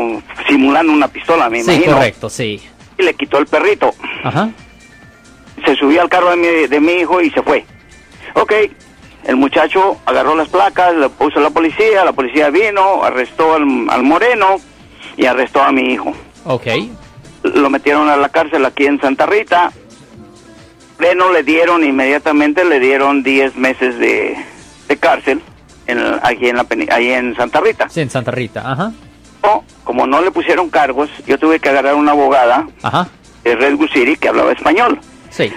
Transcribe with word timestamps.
como 0.00 0.22
simulando 0.48 0.92
una 0.92 1.08
pistola, 1.08 1.48
me 1.50 1.62
Sí, 1.62 1.70
imagino. 1.72 1.94
correcto, 1.94 2.30
sí. 2.30 2.60
Y 2.98 3.02
le 3.02 3.14
quitó 3.14 3.38
el 3.38 3.46
perrito. 3.46 3.94
Ajá. 4.24 4.50
Se 5.64 5.74
subió 5.76 6.02
al 6.02 6.08
carro 6.08 6.30
de 6.30 6.36
mi, 6.36 6.66
de 6.68 6.80
mi 6.80 6.92
hijo 6.92 7.20
y 7.20 7.30
se 7.30 7.42
fue. 7.42 7.64
Ok, 8.34 8.52
el 9.24 9.36
muchacho 9.36 9.98
agarró 10.06 10.34
las 10.34 10.48
placas, 10.48 10.94
le 10.94 11.08
puso 11.10 11.38
a 11.38 11.42
la 11.42 11.50
policía, 11.50 12.04
la 12.04 12.12
policía 12.12 12.50
vino, 12.50 13.02
arrestó 13.04 13.54
al, 13.54 13.62
al 13.90 14.02
moreno 14.02 14.56
y 15.16 15.26
arrestó 15.26 15.62
a 15.62 15.72
mi 15.72 15.92
hijo. 15.92 16.12
Ok. 16.44 16.66
Lo 17.42 17.68
metieron 17.70 18.08
a 18.08 18.16
la 18.16 18.28
cárcel 18.28 18.64
aquí 18.64 18.86
en 18.86 19.00
Santa 19.00 19.26
Rita. 19.26 19.72
Moreno 20.98 21.32
le 21.32 21.42
dieron 21.42 21.82
inmediatamente, 21.82 22.64
le 22.64 22.78
dieron 22.78 23.22
10 23.22 23.56
meses 23.56 23.98
de, 23.98 24.36
de 24.88 24.96
cárcel 24.98 25.40
en, 25.86 25.98
aquí 26.22 26.48
en, 26.48 26.56
la, 26.56 26.66
ahí 26.90 27.10
en 27.10 27.34
Santa 27.36 27.60
Rita. 27.60 27.88
Sí, 27.88 28.00
en 28.02 28.10
Santa 28.10 28.30
Rita. 28.30 28.70
Ajá. 28.70 28.92
Como 29.90 30.06
no 30.06 30.20
le 30.20 30.30
pusieron 30.30 30.70
cargos, 30.70 31.10
yo 31.26 31.36
tuve 31.36 31.58
que 31.58 31.68
agarrar 31.68 31.96
una 31.96 32.12
abogada 32.12 32.64
Ajá. 32.80 33.08
de 33.42 33.56
Red 33.56 33.76
City 33.92 34.14
que 34.14 34.28
hablaba 34.28 34.52
español. 34.52 35.00
Sí. 35.30 35.52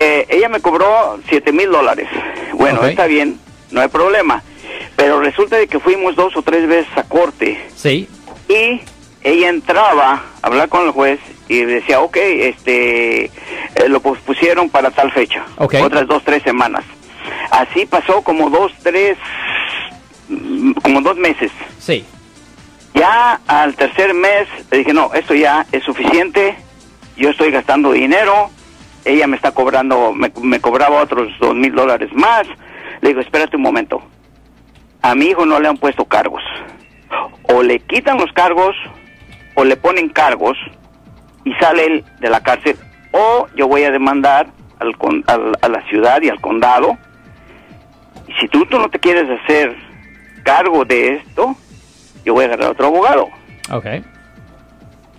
Eh, 0.00 0.24
ella 0.30 0.48
me 0.48 0.60
cobró 0.60 1.20
7 1.28 1.52
mil 1.52 1.70
dólares. 1.70 2.08
Bueno, 2.54 2.82
está 2.86 3.04
bien, 3.04 3.38
no 3.70 3.82
hay 3.82 3.88
problema. 3.88 4.42
Pero 4.96 5.20
resulta 5.20 5.56
de 5.56 5.66
que 5.68 5.78
fuimos 5.80 6.16
dos 6.16 6.34
o 6.34 6.40
tres 6.40 6.66
veces 6.66 6.88
a 6.96 7.02
corte 7.02 7.62
Sí. 7.76 8.08
y 8.48 8.80
ella 9.22 9.50
entraba 9.50 10.12
a 10.40 10.46
hablar 10.46 10.70
con 10.70 10.86
el 10.86 10.92
juez 10.92 11.20
y 11.46 11.60
decía, 11.66 12.00
ok, 12.00 12.16
este, 12.16 13.24
eh, 13.26 13.30
lo 13.88 14.00
pusieron 14.00 14.70
para 14.70 14.90
tal 14.92 15.12
fecha. 15.12 15.44
Ok. 15.58 15.74
Otras 15.82 16.06
dos, 16.06 16.24
tres 16.24 16.42
semanas. 16.42 16.84
Así 17.50 17.84
pasó 17.84 18.22
como 18.22 18.48
dos, 18.48 18.72
tres, 18.82 19.18
mm, 20.30 20.72
como 20.82 21.02
dos 21.02 21.18
meses. 21.18 21.52
Sí. 21.78 22.02
Ya 22.98 23.40
al 23.46 23.74
tercer 23.76 24.12
mes 24.14 24.48
le 24.70 24.78
dije, 24.78 24.92
no, 24.92 25.12
esto 25.14 25.34
ya 25.34 25.64
es 25.72 25.84
suficiente, 25.84 26.56
yo 27.16 27.30
estoy 27.30 27.50
gastando 27.50 27.92
dinero, 27.92 28.50
ella 29.04 29.26
me 29.26 29.36
está 29.36 29.52
cobrando, 29.52 30.12
me, 30.12 30.32
me 30.42 30.60
cobraba 30.60 31.00
otros 31.02 31.28
dos 31.38 31.54
mil 31.54 31.72
dólares 31.74 32.10
más. 32.12 32.42
Le 33.00 33.10
digo, 33.10 33.20
espérate 33.20 33.56
un 33.56 33.62
momento, 33.62 34.02
a 35.02 35.14
mi 35.14 35.26
hijo 35.26 35.46
no 35.46 35.60
le 35.60 35.68
han 35.68 35.76
puesto 35.76 36.04
cargos. 36.06 36.42
O 37.44 37.62
le 37.62 37.78
quitan 37.80 38.18
los 38.18 38.32
cargos, 38.32 38.74
o 39.54 39.64
le 39.64 39.76
ponen 39.76 40.08
cargos, 40.08 40.58
y 41.44 41.52
sale 41.54 41.86
él 41.86 42.04
de 42.20 42.28
la 42.30 42.40
cárcel, 42.42 42.76
o 43.12 43.46
yo 43.56 43.68
voy 43.68 43.84
a 43.84 43.90
demandar 43.92 44.48
al, 44.80 44.94
al- 45.26 45.56
a 45.62 45.68
la 45.68 45.82
ciudad 45.88 46.20
y 46.22 46.28
al 46.30 46.40
condado. 46.40 46.98
Si 48.40 48.48
tú 48.48 48.66
no 48.70 48.88
te 48.90 48.98
quieres 48.98 49.26
hacer 49.40 49.74
cargo 50.42 50.84
de 50.84 51.14
esto, 51.14 51.56
yo 52.24 52.34
voy 52.34 52.44
a 52.44 52.46
agarrar 52.48 52.70
otro 52.70 52.86
abogado. 52.86 53.28
Ok. 53.70 53.86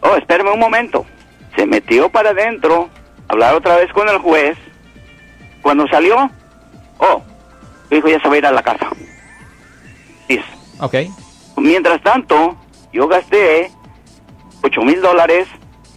Oh, 0.02 0.16
espérame 0.16 0.54
un 0.54 0.60
momento. 0.60 1.06
Se 1.56 1.66
metió 1.66 2.10
para 2.10 2.32
adentro, 2.32 2.90
hablar 3.28 3.56
otra 3.56 3.76
vez 3.78 3.92
con 3.94 4.08
el 4.10 4.18
juez. 4.20 4.58
Cuando 5.62 5.88
salió, 5.88 6.30
oh, 7.00 7.22
tu 7.90 7.96
hijo 7.96 8.08
ya 8.08 8.20
se 8.20 8.28
va 8.28 8.36
a 8.36 8.38
ir 8.38 8.46
a 8.46 8.52
la 8.52 8.64
casa. 8.64 8.90
Listo. 10.28 10.52
Ok. 10.80 10.96
Mientras 11.58 12.02
tanto, 12.02 12.56
yo 12.94 13.08
gasté 13.08 13.72
8 14.64 14.82
mil 14.82 15.02
dólares 15.02 15.48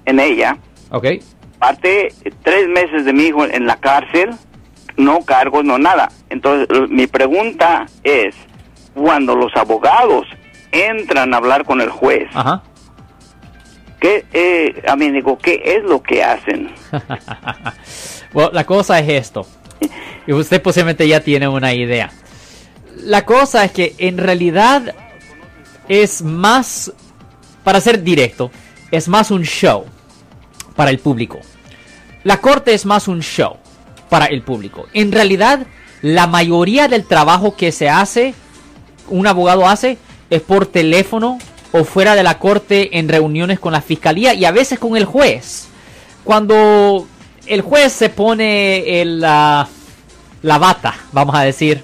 en 0.04 0.20
ella. 0.20 0.56
Ok. 0.90 1.06
Parte 1.58 2.12
tres 2.42 2.68
meses 2.68 3.04
de 3.04 3.12
mi 3.12 3.24
hijo 3.24 3.44
en 3.44 3.66
la 3.66 3.76
cárcel, 3.76 4.30
no 4.96 5.24
cargos, 5.24 5.64
no 5.64 5.78
nada. 5.78 6.10
Entonces, 6.28 6.68
mi 6.88 7.06
pregunta 7.06 7.86
es, 8.02 8.34
cuando 8.94 9.36
los 9.36 9.54
abogados 9.56 10.26
entran 10.72 11.32
a 11.32 11.36
hablar 11.36 11.64
con 11.64 11.80
el 11.80 11.90
juez, 11.90 12.28
Ajá. 12.34 12.62
¿qué, 14.00 14.24
eh, 14.32 14.82
a 14.88 14.96
mí 14.96 15.10
digo, 15.10 15.38
qué 15.38 15.62
es 15.64 15.84
lo 15.84 16.02
que 16.02 16.24
hacen? 16.24 16.70
Bueno, 18.32 18.50
la 18.52 18.64
cosa 18.64 18.98
es 18.98 19.08
esto. 19.10 19.46
Y 20.26 20.32
usted 20.32 20.62
posiblemente 20.62 21.06
ya 21.06 21.20
tiene 21.20 21.48
una 21.48 21.74
idea. 21.74 22.10
La 22.96 23.26
cosa 23.26 23.64
es 23.64 23.72
que 23.72 23.94
en 23.98 24.16
realidad 24.16 24.94
es 25.88 26.22
más, 26.22 26.92
para 27.64 27.80
ser 27.80 28.02
directo, 28.02 28.50
es 28.90 29.08
más 29.08 29.30
un 29.30 29.42
show 29.42 29.84
para 30.76 30.90
el 30.90 30.98
público. 30.98 31.40
La 32.24 32.38
corte 32.40 32.72
es 32.72 32.86
más 32.86 33.08
un 33.08 33.20
show 33.20 33.56
para 34.08 34.26
el 34.26 34.42
público. 34.42 34.86
En 34.94 35.12
realidad, 35.12 35.66
la 36.00 36.26
mayoría 36.26 36.88
del 36.88 37.04
trabajo 37.04 37.56
que 37.56 37.72
se 37.72 37.88
hace, 37.90 38.34
un 39.08 39.26
abogado 39.26 39.66
hace, 39.68 39.98
es 40.32 40.40
por 40.40 40.64
teléfono 40.64 41.38
o 41.72 41.84
fuera 41.84 42.14
de 42.14 42.22
la 42.22 42.38
corte 42.38 42.98
en 42.98 43.08
reuniones 43.08 43.60
con 43.60 43.72
la 43.72 43.82
fiscalía 43.82 44.32
y 44.32 44.46
a 44.46 44.50
veces 44.50 44.78
con 44.78 44.96
el 44.96 45.04
juez. 45.04 45.68
Cuando 46.24 47.06
el 47.46 47.60
juez 47.60 47.92
se 47.92 48.08
pone 48.08 49.02
el, 49.02 49.20
la, 49.20 49.68
la 50.40 50.58
bata, 50.58 50.94
vamos 51.12 51.34
a 51.34 51.42
decir, 51.42 51.82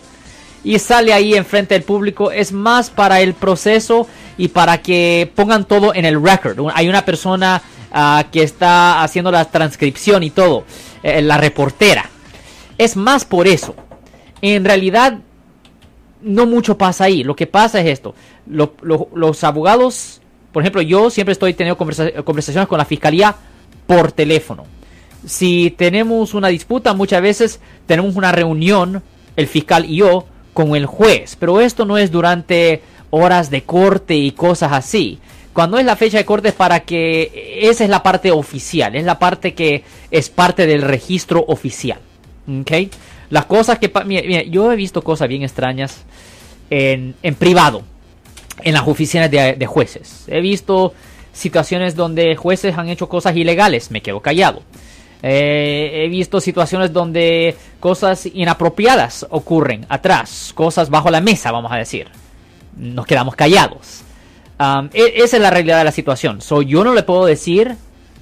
y 0.64 0.78
sale 0.78 1.12
ahí 1.12 1.34
enfrente 1.34 1.74
del 1.74 1.82
público, 1.82 2.30
es 2.30 2.52
más 2.52 2.88
para 2.88 3.20
el 3.20 3.34
proceso 3.34 4.06
y 4.38 4.48
para 4.48 4.80
que 4.80 5.30
pongan 5.34 5.66
todo 5.66 5.94
en 5.94 6.06
el 6.06 6.22
record. 6.22 6.58
Hay 6.74 6.88
una 6.88 7.04
persona 7.04 7.60
ah, 7.92 8.24
que 8.32 8.42
está 8.42 9.02
haciendo 9.02 9.30
la 9.30 9.44
transcripción 9.44 10.22
y 10.22 10.30
todo, 10.30 10.64
eh, 11.02 11.20
la 11.20 11.36
reportera. 11.36 12.08
Es 12.78 12.96
más 12.96 13.26
por 13.26 13.46
eso. 13.46 13.74
En 14.40 14.64
realidad, 14.64 15.18
no 16.22 16.46
mucho 16.46 16.76
pasa 16.78 17.04
ahí. 17.04 17.22
Lo 17.24 17.34
que 17.36 17.46
pasa 17.46 17.80
es 17.80 17.86
esto. 17.86 18.14
Lo- 18.46 18.74
lo- 18.82 19.08
los 19.14 19.44
abogados, 19.44 20.20
por 20.52 20.62
ejemplo, 20.62 20.82
yo 20.82 21.10
siempre 21.10 21.32
estoy 21.32 21.54
teniendo 21.54 21.78
conversa- 21.78 22.22
conversaciones 22.24 22.68
con 22.68 22.78
la 22.78 22.84
fiscalía 22.84 23.34
por 23.86 24.12
teléfono. 24.12 24.64
Si 25.26 25.70
tenemos 25.76 26.34
una 26.34 26.48
disputa, 26.48 26.94
muchas 26.94 27.22
veces 27.22 27.60
tenemos 27.86 28.16
una 28.16 28.32
reunión, 28.32 29.02
el 29.36 29.46
fiscal 29.48 29.84
y 29.84 29.96
yo, 29.96 30.26
con 30.54 30.74
el 30.76 30.86
juez. 30.86 31.36
Pero 31.38 31.60
esto 31.60 31.84
no 31.84 31.98
es 31.98 32.10
durante 32.10 32.82
horas 33.10 33.50
de 33.50 33.62
corte 33.62 34.14
y 34.14 34.32
cosas 34.32 34.72
así. 34.72 35.18
Cuando 35.52 35.78
es 35.78 35.84
la 35.84 35.96
fecha 35.96 36.18
de 36.18 36.24
corte 36.24 36.48
es 36.48 36.54
para 36.54 36.80
que 36.80 37.58
esa 37.62 37.82
es 37.82 37.90
la 37.90 38.02
parte 38.02 38.30
oficial, 38.30 38.94
es 38.94 39.04
la 39.04 39.18
parte 39.18 39.54
que 39.54 39.82
es 40.10 40.28
parte 40.30 40.66
del 40.66 40.82
registro 40.82 41.44
oficial. 41.48 41.98
¿Ok? 42.60 42.70
Las 43.30 43.44
cosas 43.46 43.78
que... 43.78 43.90
Mire, 44.06 44.26
mire, 44.26 44.50
yo 44.50 44.72
he 44.72 44.76
visto 44.76 45.02
cosas 45.02 45.28
bien 45.28 45.42
extrañas 45.42 46.04
en, 46.70 47.14
en 47.22 47.34
privado, 47.34 47.82
en 48.62 48.74
las 48.74 48.86
oficinas 48.86 49.30
de, 49.30 49.54
de 49.54 49.66
jueces. 49.66 50.24
He 50.28 50.40
visto 50.40 50.94
situaciones 51.32 51.94
donde 51.94 52.34
jueces 52.36 52.76
han 52.76 52.88
hecho 52.88 53.08
cosas 53.08 53.36
ilegales, 53.36 53.90
me 53.90 54.00
quedo 54.02 54.20
callado. 54.20 54.62
Eh, 55.22 56.04
he 56.04 56.08
visto 56.08 56.40
situaciones 56.40 56.92
donde 56.92 57.56
cosas 57.80 58.26
inapropiadas 58.26 59.26
ocurren 59.30 59.84
atrás, 59.88 60.52
cosas 60.54 60.90
bajo 60.90 61.10
la 61.10 61.20
mesa, 61.20 61.50
vamos 61.52 61.72
a 61.72 61.76
decir. 61.76 62.06
Nos 62.76 63.06
quedamos 63.06 63.34
callados. 63.34 64.02
E- 64.92 65.12
esa 65.16 65.36
es 65.36 65.42
la 65.42 65.50
realidad 65.50 65.78
de 65.78 65.84
la 65.84 65.92
situación. 65.92 66.40
So, 66.40 66.62
yo 66.62 66.84
no 66.84 66.94
le 66.94 67.02
puedo 67.02 67.26
decir, 67.26 67.74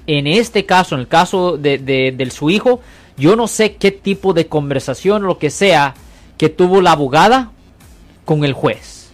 en 0.06 0.26
este 0.26 0.64
caso, 0.64 0.94
en 0.94 1.02
el 1.02 1.08
caso 1.08 1.56
de, 1.58 1.78
de- 1.78 2.12
del 2.12 2.30
su 2.30 2.48
hijo, 2.50 2.80
yo 3.16 3.36
no 3.36 3.48
sé 3.48 3.76
qué 3.76 3.90
tipo 3.90 4.32
de 4.32 4.46
conversación 4.46 5.24
o 5.24 5.26
lo 5.26 5.38
que 5.38 5.50
sea 5.50 5.94
que 6.36 6.48
tuvo 6.48 6.80
la 6.80 6.92
abogada 6.92 7.50
con 8.24 8.44
el 8.44 8.52
juez. 8.52 9.10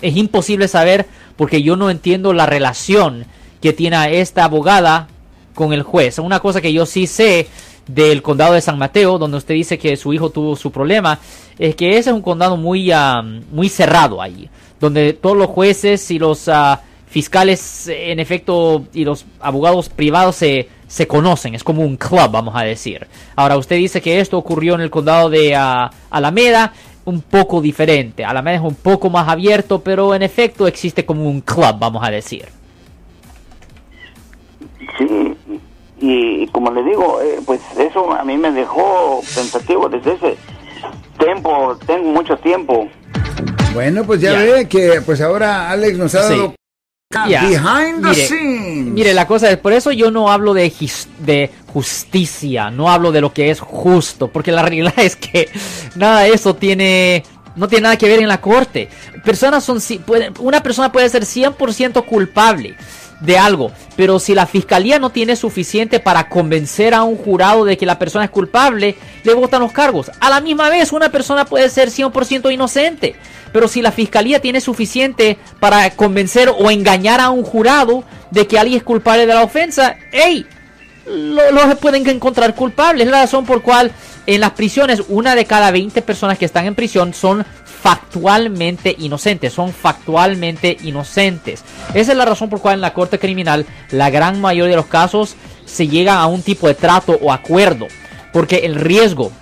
Es 0.00 0.16
imposible 0.16 0.68
saber 0.68 1.06
porque 1.36 1.62
yo 1.62 1.76
no 1.76 1.90
entiendo 1.90 2.32
la 2.32 2.46
relación 2.46 3.26
que 3.60 3.72
tiene 3.72 4.20
esta 4.20 4.44
abogada 4.44 5.08
con 5.54 5.72
el 5.72 5.82
juez. 5.82 6.18
Una 6.18 6.40
cosa 6.40 6.60
que 6.60 6.72
yo 6.72 6.86
sí 6.86 7.06
sé 7.06 7.48
del 7.86 8.22
condado 8.22 8.54
de 8.54 8.60
San 8.60 8.78
Mateo, 8.78 9.18
donde 9.18 9.38
usted 9.38 9.54
dice 9.54 9.78
que 9.78 9.96
su 9.96 10.12
hijo 10.12 10.30
tuvo 10.30 10.54
su 10.54 10.70
problema, 10.70 11.18
es 11.58 11.74
que 11.74 11.98
ese 11.98 12.10
es 12.10 12.16
un 12.16 12.22
condado 12.22 12.56
muy, 12.56 12.90
ah, 12.92 13.22
muy 13.50 13.68
cerrado 13.68 14.22
ahí, 14.22 14.48
donde 14.78 15.12
todos 15.12 15.36
los 15.36 15.48
jueces 15.48 16.10
y 16.10 16.18
los 16.18 16.48
ah, 16.48 16.82
fiscales, 17.08 17.88
en 17.88 18.20
efecto, 18.20 18.84
y 18.92 19.04
los 19.04 19.24
abogados 19.40 19.88
privados 19.88 20.36
se, 20.36 20.68
se 20.90 21.06
conocen, 21.06 21.54
es 21.54 21.62
como 21.62 21.82
un 21.82 21.96
club, 21.96 22.32
vamos 22.32 22.52
a 22.56 22.64
decir. 22.64 23.06
Ahora, 23.36 23.56
usted 23.56 23.76
dice 23.76 24.02
que 24.02 24.18
esto 24.18 24.36
ocurrió 24.36 24.74
en 24.74 24.80
el 24.80 24.90
condado 24.90 25.30
de 25.30 25.54
ah, 25.54 25.88
Alameda, 26.10 26.72
un 27.04 27.22
poco 27.22 27.60
diferente. 27.60 28.24
Alameda 28.24 28.56
es 28.56 28.62
un 28.62 28.74
poco 28.74 29.08
más 29.08 29.28
abierto, 29.28 29.80
pero 29.82 30.16
en 30.16 30.22
efecto 30.22 30.66
existe 30.66 31.06
como 31.06 31.28
un 31.30 31.42
club, 31.42 31.76
vamos 31.78 32.02
a 32.04 32.10
decir. 32.10 32.46
Sí, 34.98 35.36
y, 36.00 36.42
y 36.42 36.46
como 36.48 36.72
le 36.72 36.82
digo, 36.82 37.20
eh, 37.22 37.38
pues 37.46 37.60
eso 37.78 38.12
a 38.12 38.24
mí 38.24 38.36
me 38.36 38.50
dejó 38.50 39.20
pensativo 39.32 39.88
desde 39.88 40.14
ese 40.14 40.36
tiempo, 41.20 41.78
tengo 41.86 42.10
mucho 42.10 42.36
tiempo. 42.38 42.88
Bueno, 43.72 44.02
pues 44.02 44.20
ya 44.20 44.32
ve 44.32 44.66
que 44.68 45.00
pues 45.06 45.20
ahora 45.20 45.70
Alex 45.70 45.96
nos 45.96 46.16
ha 46.16 46.26
Sí. 46.26 46.59
Behind 47.10 48.04
the 48.04 48.10
Mire, 48.10 48.26
scenes. 48.26 48.92
Mire, 48.92 49.14
la 49.14 49.26
cosa 49.26 49.50
es, 49.50 49.56
por 49.56 49.72
eso 49.72 49.90
yo 49.90 50.12
no 50.12 50.30
hablo 50.30 50.54
de 50.54 50.72
justicia, 51.66 52.70
no 52.70 52.88
hablo 52.88 53.10
de 53.10 53.20
lo 53.20 53.32
que 53.32 53.50
es 53.50 53.58
justo, 53.58 54.28
porque 54.28 54.52
la 54.52 54.62
realidad 54.62 54.94
es 54.96 55.16
que 55.16 55.48
nada 55.96 56.20
de 56.20 56.30
eso 56.30 56.54
tiene 56.54 57.24
no 57.56 57.66
tiene 57.66 57.82
nada 57.82 57.98
que 57.98 58.08
ver 58.08 58.20
en 58.20 58.28
la 58.28 58.40
corte. 58.40 58.88
Personas 59.24 59.64
son, 59.64 59.80
una 60.38 60.62
persona 60.62 60.92
puede 60.92 61.08
ser 61.08 61.24
100% 61.24 62.04
culpable 62.06 62.76
de 63.20 63.38
algo, 63.38 63.70
pero 63.96 64.18
si 64.18 64.34
la 64.34 64.46
fiscalía 64.46 64.98
no 64.98 65.10
tiene 65.10 65.36
suficiente 65.36 66.00
para 66.00 66.28
convencer 66.28 66.94
a 66.94 67.02
un 67.02 67.16
jurado 67.16 67.64
de 67.64 67.76
que 67.76 67.86
la 67.86 67.98
persona 67.98 68.24
es 68.24 68.30
culpable, 68.30 68.96
le 69.24 69.34
votan 69.34 69.60
los 69.60 69.72
cargos. 69.72 70.10
A 70.20 70.30
la 70.30 70.40
misma 70.40 70.70
vez, 70.70 70.92
una 70.92 71.10
persona 71.10 71.44
puede 71.44 71.68
ser 71.68 71.90
100% 71.90 72.52
inocente, 72.52 73.14
pero 73.52 73.68
si 73.68 73.82
la 73.82 73.92
fiscalía 73.92 74.40
tiene 74.40 74.60
suficiente 74.60 75.38
para 75.58 75.90
convencer 75.90 76.50
o 76.56 76.70
engañar 76.70 77.20
a 77.20 77.30
un 77.30 77.42
jurado 77.42 78.04
de 78.30 78.46
que 78.46 78.58
alguien 78.58 78.78
es 78.78 78.84
culpable 78.84 79.26
de 79.26 79.34
la 79.34 79.42
ofensa, 79.42 79.96
¡hey! 80.12 80.46
Los 81.06 81.74
pueden 81.78 82.06
encontrar 82.08 82.54
culpables. 82.54 83.06
Es 83.06 83.10
la 83.10 83.22
razón 83.22 83.44
por 83.44 83.62
cual 83.62 83.90
en 84.26 84.40
las 84.40 84.52
prisiones, 84.52 85.02
una 85.08 85.34
de 85.34 85.44
cada 85.44 85.70
20 85.72 86.02
personas 86.02 86.38
que 86.38 86.44
están 86.44 86.66
en 86.66 86.76
prisión 86.76 87.14
son 87.14 87.44
factualmente 87.82 88.94
inocentes, 88.98 89.52
son 89.52 89.72
factualmente 89.72 90.76
inocentes. 90.82 91.64
Esa 91.94 92.12
es 92.12 92.18
la 92.18 92.24
razón 92.24 92.50
por 92.50 92.60
cual 92.60 92.74
en 92.74 92.80
la 92.80 92.94
corte 92.94 93.18
criminal 93.18 93.66
la 93.90 94.10
gran 94.10 94.40
mayoría 94.40 94.70
de 94.70 94.76
los 94.76 94.86
casos 94.86 95.34
se 95.64 95.88
llega 95.88 96.20
a 96.20 96.26
un 96.26 96.42
tipo 96.42 96.68
de 96.68 96.74
trato 96.74 97.18
o 97.22 97.32
acuerdo, 97.32 97.86
porque 98.32 98.58
el 98.64 98.74
riesgo 98.74 99.32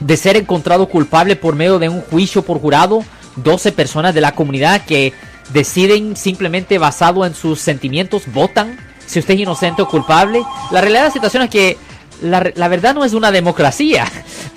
de 0.00 0.16
ser 0.16 0.36
encontrado 0.36 0.88
culpable 0.88 1.36
por 1.36 1.54
medio 1.54 1.78
de 1.78 1.88
un 1.88 2.00
juicio 2.02 2.42
por 2.42 2.60
jurado, 2.60 3.04
12 3.36 3.72
personas 3.72 4.14
de 4.14 4.20
la 4.20 4.32
comunidad 4.32 4.84
que 4.84 5.12
deciden 5.52 6.16
simplemente 6.16 6.78
basado 6.78 7.24
en 7.24 7.34
sus 7.34 7.60
sentimientos 7.60 8.22
votan 8.32 8.78
si 9.06 9.18
usted 9.18 9.34
es 9.34 9.40
inocente 9.40 9.82
o 9.82 9.88
culpable. 9.88 10.42
La 10.70 10.80
realidad 10.80 11.02
de 11.02 11.08
la 11.08 11.12
situación 11.12 11.42
es 11.44 11.50
que 11.50 11.76
la, 12.22 12.52
la, 12.54 12.68
verdad 12.68 12.94
no 12.94 13.04
es 13.04 13.12
una 13.12 13.32
democracia, 13.32 14.06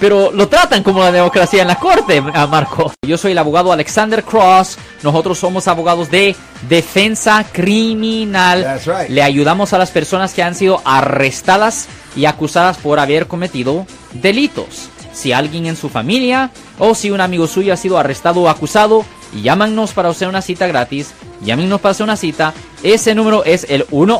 pero 0.04 0.34
lo 0.34 0.50
tratan 0.50 0.84
como 0.84 1.00
una 1.00 1.14
democracia 1.14 1.62
en 1.62 1.70
la 1.70 1.80
corte, 1.80 2.20
Marco. 2.20 2.92
Yo 3.08 3.18
soy 3.18 3.32
el 3.32 3.38
abogado 3.38 3.72
Alexander 3.72 4.22
Cross, 4.22 4.78
nosotros 5.02 5.40
somos 5.40 5.66
abogados 5.70 6.12
de 6.12 6.36
defensa 6.68 7.46
criminal. 7.50 8.82
Le 9.08 9.24
ayudamos 9.24 9.72
a 9.72 9.78
las 9.78 9.92
personas 9.92 10.34
que 10.34 10.44
han 10.44 10.56
sido 10.56 10.82
arrestadas 10.84 11.88
y 12.18 12.26
acusadas 12.26 12.80
por 12.80 13.00
haber 13.00 13.28
cometido 13.28 13.88
delitos. 14.12 14.90
Si 15.14 15.32
alguien 15.32 15.68
en 15.68 15.78
su 15.78 15.88
familia 15.88 16.52
o 16.80 16.96
si 16.96 17.10
un 17.10 17.22
amigo 17.22 17.48
suyo 17.48 17.72
ha 17.72 17.78
sido 17.78 17.98
arrestado 17.98 18.42
o 18.42 18.50
acusado, 18.50 19.06
llámanos 19.42 19.94
para 19.94 20.10
hacer 20.10 20.28
una 20.28 20.42
cita 20.42 20.68
gratis. 20.68 21.14
Llámenos 21.46 21.80
para 21.80 21.92
hacer 21.92 22.04
una 22.04 22.18
cita. 22.18 22.54
Ese 22.84 23.16
número 23.16 23.46
es 23.46 23.66
el 23.70 23.86
1 23.90 24.20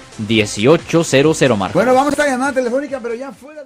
1-800-530-1800, 0.27 1.57
Marco. 1.57 1.77
Bueno, 1.77 1.93
vamos 1.93 2.17
a 2.19 2.27
llamada 2.27 2.53
telefónica, 2.53 2.99
pero 2.99 3.15
ya 3.15 3.31
fuera. 3.31 3.63